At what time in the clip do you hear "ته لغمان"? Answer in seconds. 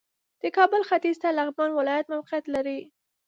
1.23-1.71